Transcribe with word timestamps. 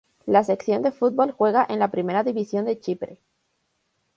La 0.25 0.43
sección 0.43 0.81
de 0.81 0.91
fútbol 0.91 1.29
juega 1.29 1.63
en 1.69 1.77
la 1.77 1.91
Primera 1.91 2.23
División 2.23 2.65
de 2.65 2.79
Chipre. 2.79 3.19